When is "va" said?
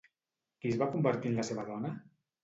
0.81-0.87